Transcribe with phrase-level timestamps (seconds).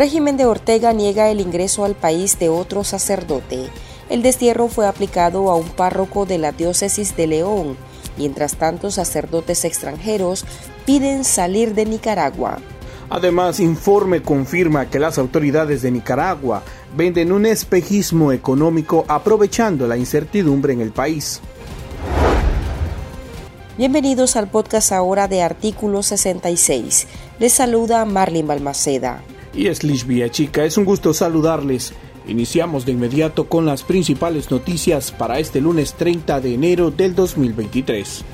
[0.00, 3.66] Régimen de Ortega niega el ingreso al país de otro sacerdote.
[4.08, 7.76] El destierro fue aplicado a un párroco de la diócesis de León.
[8.16, 10.46] Mientras tanto, sacerdotes extranjeros
[10.86, 12.60] piden salir de Nicaragua.
[13.10, 16.62] Además, informe confirma que las autoridades de Nicaragua
[16.96, 21.42] venden un espejismo económico aprovechando la incertidumbre en el país.
[23.76, 27.06] Bienvenidos al podcast ahora de Artículo 66.
[27.38, 29.22] Les saluda Marlene Balmaceda.
[29.54, 31.92] Y es Lish Chica, es un gusto saludarles.
[32.28, 38.24] Iniciamos de inmediato con las principales noticias para este lunes 30 de enero del 2023.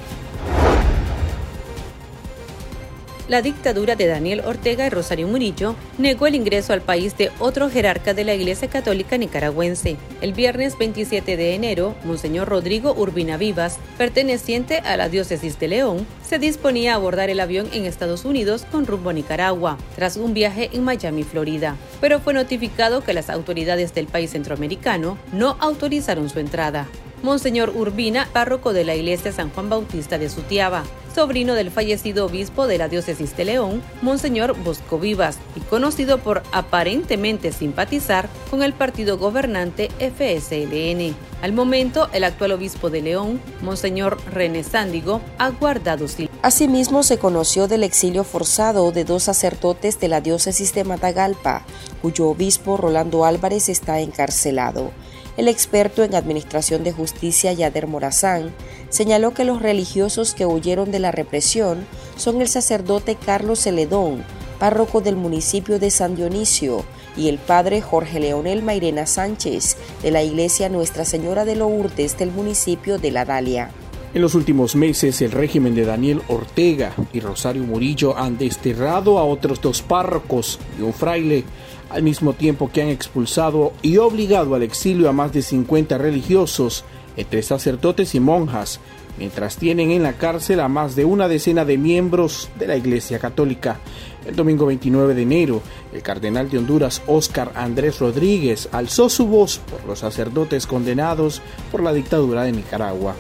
[3.29, 7.69] La dictadura de Daniel Ortega y Rosario Murillo negó el ingreso al país de otro
[7.69, 9.97] jerarca de la Iglesia Católica nicaragüense.
[10.21, 16.07] El viernes 27 de enero, Monseñor Rodrigo Urbina Vivas, perteneciente a la diócesis de León,
[16.27, 20.33] se disponía a abordar el avión en Estados Unidos con rumbo a Nicaragua, tras un
[20.33, 21.77] viaje en Miami, Florida.
[22.01, 26.87] Pero fue notificado que las autoridades del país centroamericano no autorizaron su entrada.
[27.23, 30.85] Monseñor Urbina, párroco de la iglesia San Juan Bautista de Sutiaba,
[31.17, 36.43] sobrino del fallecido obispo de la diócesis de León, Monseñor Bosco Vivas, y conocido por
[36.53, 41.17] aparentemente simpatizar con el partido gobernante FSLN.
[41.41, 46.39] Al momento, el actual obispo de León, Monseñor René Sándigo, ha guardado silencio.
[46.43, 51.65] Asimismo, se conoció del exilio forzado de dos sacerdotes de la diócesis de Matagalpa,
[52.03, 54.91] cuyo obispo Rolando Álvarez está encarcelado.
[55.37, 58.55] El experto en Administración de Justicia Yader Morazán
[58.89, 64.25] señaló que los religiosos que huyeron de la represión son el sacerdote Carlos Celedón,
[64.59, 66.85] párroco del municipio de San Dionisio,
[67.19, 72.31] y el padre Jorge Leonel Mairena Sánchez, de la iglesia Nuestra Señora de Lourdes del
[72.31, 73.71] municipio de La Dalia.
[74.17, 79.27] En los últimos meses, el régimen de Daniel Ortega y Rosario Murillo han desterrado a
[79.27, 81.45] otros dos párrocos y un fraile
[81.91, 86.83] al mismo tiempo que han expulsado y obligado al exilio a más de 50 religiosos,
[87.19, 88.81] entre sacerdotes y monjas,
[89.19, 93.19] mientras tienen en la cárcel a más de una decena de miembros de la Iglesia
[93.19, 93.81] Católica.
[94.27, 95.61] El domingo 29 de enero,
[95.93, 101.83] el cardenal de Honduras Óscar Andrés Rodríguez alzó su voz por los sacerdotes condenados por
[101.83, 103.15] la dictadura de Nicaragua.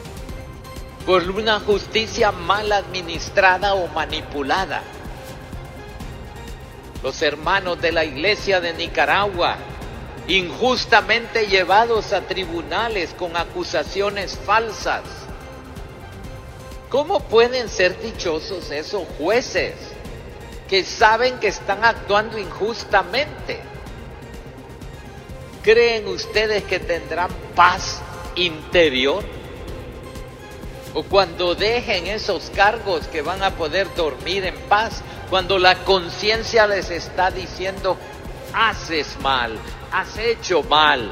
[1.06, 4.82] Por una justicia mal administrada o manipulada
[7.06, 9.56] los hermanos de la iglesia de Nicaragua,
[10.26, 15.02] injustamente llevados a tribunales con acusaciones falsas.
[16.88, 19.74] ¿Cómo pueden ser dichosos esos jueces
[20.68, 23.60] que saben que están actuando injustamente?
[25.62, 28.00] ¿Creen ustedes que tendrán paz
[28.34, 29.22] interior?
[30.96, 35.02] ¿O cuando dejen esos cargos que van a poder dormir en paz?
[35.28, 37.98] Cuando la conciencia les está diciendo,
[38.54, 39.58] haces mal,
[39.92, 41.10] has hecho mal.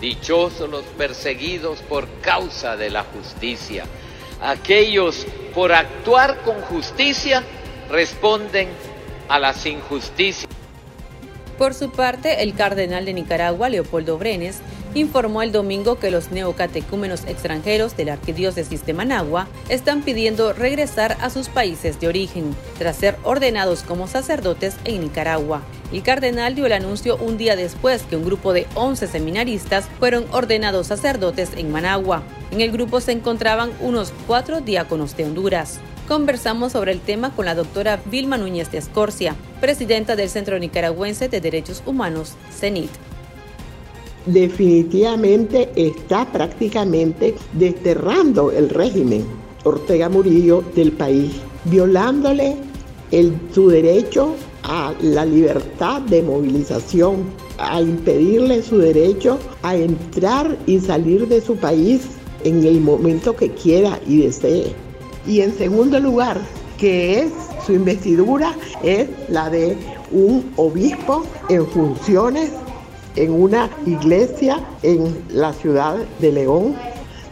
[0.00, 3.86] Dichosos los perseguidos por causa de la justicia.
[4.40, 7.42] Aquellos por actuar con justicia
[7.90, 8.68] responden
[9.28, 10.46] a las injusticias.
[11.58, 14.60] Por su parte, el cardenal de Nicaragua, Leopoldo Brenes,
[14.94, 21.16] informó el domingo que los neocatecúmenos extranjeros de la Arquidiócesis de Managua están pidiendo regresar
[21.20, 25.62] a sus países de origen, tras ser ordenados como sacerdotes en Nicaragua.
[25.92, 30.26] El cardenal dio el anuncio un día después que un grupo de 11 seminaristas fueron
[30.32, 32.22] ordenados sacerdotes en Managua.
[32.50, 35.80] En el grupo se encontraban unos cuatro diáconos de Honduras
[36.10, 41.28] conversamos sobre el tema con la doctora Vilma Núñez de Escorcia, presidenta del Centro Nicaragüense
[41.28, 42.90] de Derechos Humanos, CENIT.
[44.32, 49.24] Definitivamente está prácticamente desterrando el régimen
[49.64, 51.32] Ortega Murillo del país,
[51.64, 52.56] violándole
[53.52, 57.24] su derecho a la libertad de movilización,
[57.58, 62.02] a impedirle su derecho a entrar y salir de su país
[62.44, 64.72] en el momento que quiera y desee.
[65.26, 66.40] Y en segundo lugar,
[66.78, 67.32] que es
[67.66, 69.76] su investidura, es la de
[70.12, 72.50] un obispo en funciones
[73.16, 76.76] en una iglesia en la ciudad de León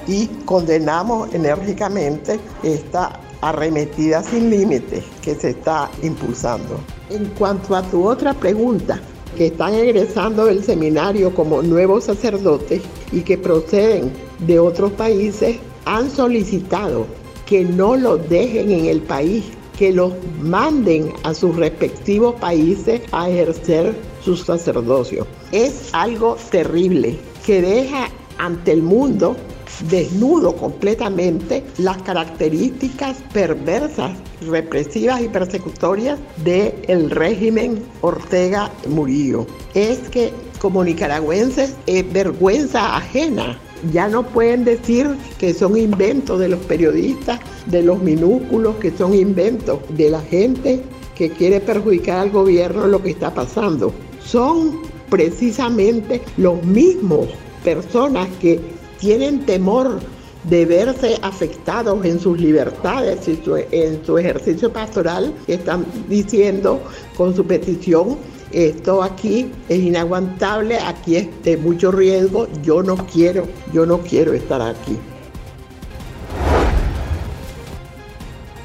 [0.07, 6.81] y condenamos enérgicamente esta arremetida sin límites que se está impulsando.
[7.11, 9.01] En cuanto a tu otra pregunta,
[9.37, 12.83] que están egresando del seminario como nuevos sacerdotes
[13.13, 17.07] y que proceden de otros países, han solicitado
[17.47, 19.45] que no los dejen en el país,
[19.79, 23.95] que los manden a sus respectivos países a ejercer
[24.37, 25.27] su sacerdocio.
[25.53, 29.37] Es algo terrible que deja ante el mundo
[29.89, 39.47] desnudo completamente las características perversas, represivas y persecutorias del régimen Ortega Murillo.
[39.75, 43.59] Es que como nicaragüenses es vergüenza ajena
[43.93, 45.07] ya no pueden decir
[45.39, 50.83] que son inventos de los periodistas, de los minúsculos, que son inventos de la gente
[51.15, 53.93] que quiere perjudicar al gobierno lo que está pasando.
[54.31, 57.29] Son precisamente los mismos
[57.65, 58.61] personas que
[59.01, 60.01] tienen temor
[60.45, 63.41] de verse afectados en sus libertades y
[63.73, 66.81] en su ejercicio pastoral, están diciendo
[67.17, 68.19] con su petición
[68.51, 74.33] esto aquí es inaguantable, aquí es de mucho riesgo, yo no quiero, yo no quiero
[74.33, 74.97] estar aquí.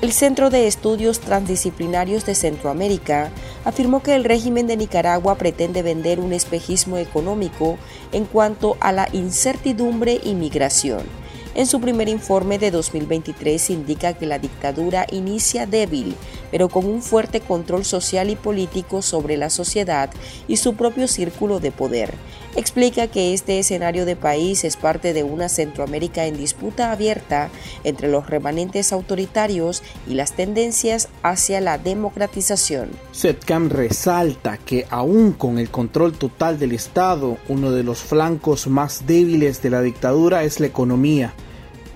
[0.02, 3.32] El Centro de Estudios Transdisciplinarios de Centroamérica
[3.66, 7.78] afirmó que el régimen de Nicaragua pretende vender un espejismo económico
[8.12, 11.23] en cuanto a la incertidumbre y migración
[11.56, 16.16] en su primer informe de 2023 indica que la dictadura inicia débil,
[16.52, 20.10] pero con un fuerte control social y político sobre la sociedad
[20.48, 22.16] y su propio círculo de poder.
[22.56, 27.50] Explica que este escenario de país es parte de una Centroamérica en disputa abierta
[27.84, 32.92] entre los remanentes autoritarios y las tendencias hacia la democratización.
[33.12, 39.08] SETCAM resalta que aún con el control total del Estado, uno de los flancos más
[39.08, 41.34] débiles de la dictadura es la economía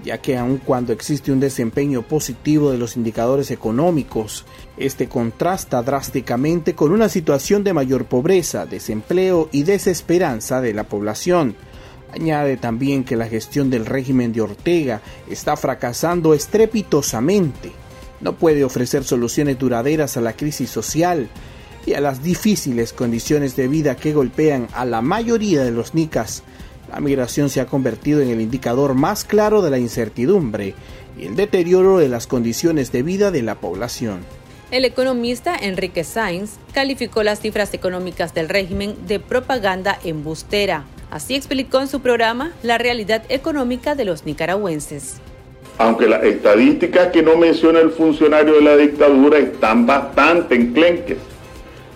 [0.03, 4.45] ya que aun cuando existe un desempeño positivo de los indicadores económicos,
[4.77, 11.55] este contrasta drásticamente con una situación de mayor pobreza, desempleo y desesperanza de la población.
[12.13, 17.71] Añade también que la gestión del régimen de Ortega está fracasando estrepitosamente.
[18.21, 21.27] No puede ofrecer soluciones duraderas a la crisis social
[21.85, 26.43] y a las difíciles condiciones de vida que golpean a la mayoría de los nicas
[26.92, 30.74] la migración se ha convertido en el indicador más claro de la incertidumbre
[31.18, 34.19] y el deterioro de las condiciones de vida de la población.
[34.69, 40.86] El economista Enrique Sainz calificó las cifras económicas del régimen de propaganda embustera.
[41.10, 45.16] Así explicó en su programa la realidad económica de los nicaragüenses.
[45.78, 51.18] Aunque las estadísticas que no menciona el funcionario de la dictadura están bastante enclenques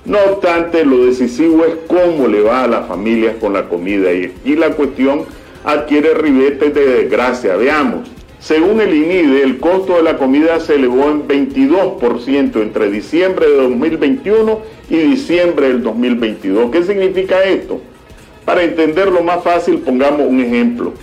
[0.05, 4.25] no obstante, lo decisivo es cómo le va a las familias con la comida y
[4.25, 5.25] aquí la cuestión
[5.63, 7.55] adquiere ribetes de desgracia.
[7.55, 8.09] Veamos,
[8.39, 13.55] según el INIDE, el costo de la comida se elevó en 22% entre diciembre de
[13.57, 14.59] 2021
[14.89, 16.71] y diciembre del 2022.
[16.71, 17.79] ¿Qué significa esto?
[18.43, 20.93] Para entenderlo más fácil, pongamos un ejemplo.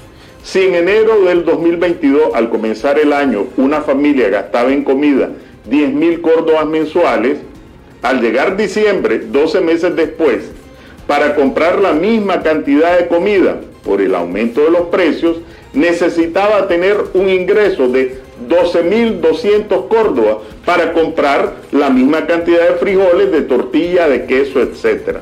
[0.43, 5.31] Si en enero del 2022, al comenzar el año, una familia gastaba en comida
[5.71, 7.39] 10 mil córdobas mensuales,
[8.03, 10.51] al llegar diciembre, 12 meses después,
[11.07, 15.39] para comprar la misma cantidad de comida por el aumento de los precios,
[15.73, 18.19] necesitaba tener un ingreso de
[18.49, 25.19] 12.200 córdobas para comprar la misma cantidad de frijoles, de tortilla, de queso, etc.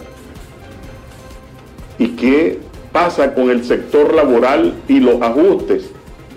[1.99, 2.58] ¿Y qué
[2.93, 5.90] pasa con el sector laboral y los ajustes?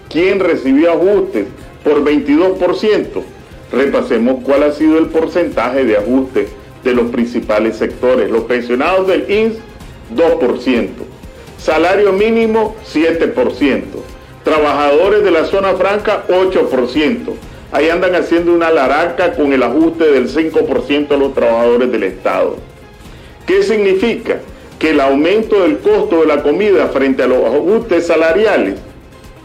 [0.09, 1.47] ¿Quién recibió ajustes
[1.83, 3.23] por 22%?
[3.71, 6.47] Repasemos cuál ha sido el porcentaje de ajuste
[6.83, 8.29] de los principales sectores.
[8.29, 9.57] Los pensionados del INS,
[10.15, 10.87] 2%.
[11.57, 13.83] Salario mínimo, 7%.
[14.43, 17.33] Trabajadores de la zona franca, 8%.
[17.71, 22.55] Ahí andan haciendo una laraca con el ajuste del 5% a los trabajadores del Estado.
[23.45, 24.39] ¿Qué significa?
[24.79, 28.75] Que el aumento del costo de la comida frente a los ajustes salariales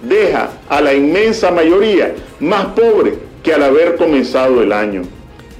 [0.03, 3.15] deja a la inmensa mayoría más pobre
[3.45, 5.03] que al haber comenzado el año.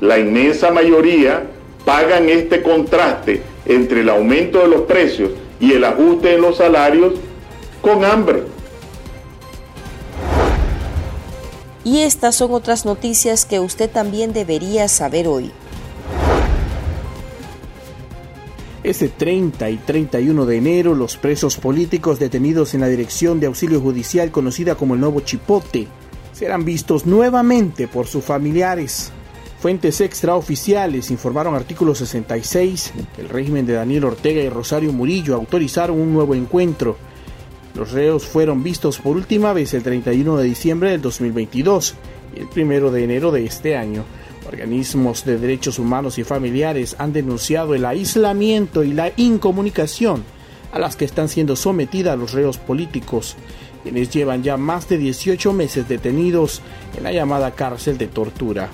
[0.01, 1.45] La inmensa mayoría
[1.85, 7.15] pagan este contraste entre el aumento de los precios y el ajuste en los salarios
[7.81, 8.45] con hambre.
[11.85, 15.53] Y estas son otras noticias que usted también debería saber hoy.
[18.83, 23.81] Este 30 y 31 de enero, los presos políticos detenidos en la Dirección de Auxilio
[23.81, 25.89] Judicial conocida como el Nuevo Chipote
[26.35, 29.13] serán vistos nuevamente por sus familiares.
[29.61, 35.99] Fuentes extraoficiales informaron artículo 66 que el régimen de Daniel Ortega y Rosario Murillo autorizaron
[35.99, 36.99] un nuevo encuentro.
[37.75, 41.95] Los reos fueron vistos por última vez el 31 de diciembre del 2022
[42.37, 44.05] y el 1 de enero de este año.
[44.47, 50.23] Organismos de derechos humanos y familiares han denunciado el aislamiento y la incomunicación
[50.73, 53.37] a las que están siendo sometidas los reos políticos
[53.85, 56.63] quienes llevan ya más de 18 meses detenidos
[56.97, 58.71] en la llamada cárcel de tortura.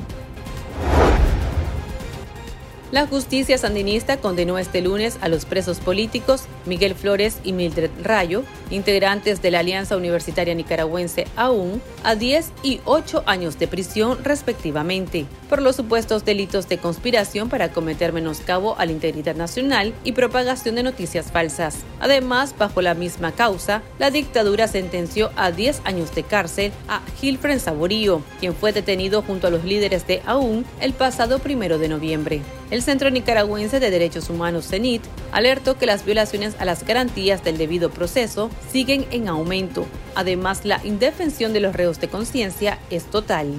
[2.92, 8.42] La justicia sandinista condenó este lunes a los presos políticos Miguel Flores y Mildred Rayo,
[8.68, 15.26] integrantes de la Alianza Universitaria Nicaragüense AUN, a 10 y 8 años de prisión respectivamente,
[15.48, 20.74] por los supuestos delitos de conspiración para cometer menoscabo a la integridad nacional y propagación
[20.74, 21.76] de noticias falsas.
[22.00, 27.60] Además, bajo la misma causa, la dictadura sentenció a 10 años de cárcel a Gilfren
[27.60, 32.42] Saborío, quien fue detenido junto a los líderes de AUN el pasado primero de noviembre.
[32.70, 37.58] El Centro Nicaragüense de Derechos Humanos, CENIT, alertó que las violaciones a las garantías del
[37.58, 39.86] debido proceso siguen en aumento.
[40.14, 43.54] Además, la indefensión de los reos de conciencia es total.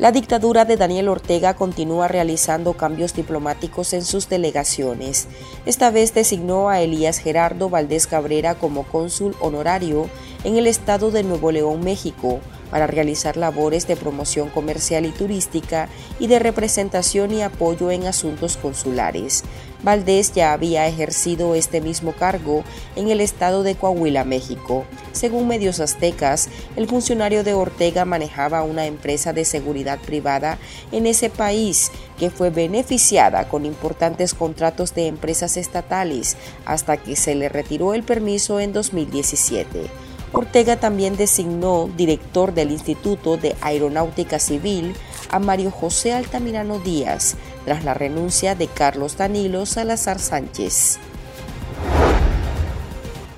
[0.00, 5.28] La dictadura de Daniel Ortega continúa realizando cambios diplomáticos en sus delegaciones.
[5.64, 10.10] Esta vez designó a Elías Gerardo Valdés Cabrera como cónsul honorario
[10.42, 12.40] en el estado de Nuevo León, México,
[12.72, 18.56] para realizar labores de promoción comercial y turística y de representación y apoyo en asuntos
[18.56, 19.44] consulares.
[19.82, 22.64] Valdés ya había ejercido este mismo cargo
[22.96, 24.84] en el estado de Coahuila, México.
[25.12, 30.58] Según medios aztecas, el funcionario de Ortega manejaba una empresa de seguridad privada
[30.92, 37.34] en ese país que fue beneficiada con importantes contratos de empresas estatales hasta que se
[37.34, 40.11] le retiró el permiso en 2017.
[40.32, 44.94] Ortega también designó director del Instituto de Aeronáutica Civil
[45.30, 50.98] a Mario José Altamirano Díaz, tras la renuncia de Carlos Danilo Salazar Sánchez.